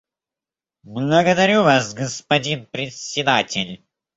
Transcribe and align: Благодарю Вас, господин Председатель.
Благодарю 0.81 1.61
Вас, 1.61 1.93
господин 1.93 2.65
Председатель. 2.65 3.83